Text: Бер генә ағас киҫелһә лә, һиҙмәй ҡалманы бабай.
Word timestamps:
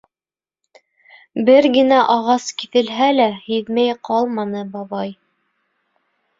Бер 1.49 1.67
генә 1.75 1.99
ағас 2.15 2.49
киҫелһә 2.63 3.11
лә, 3.19 3.29
һиҙмәй 3.45 3.95
ҡалманы 4.11 4.67
бабай. 4.75 5.17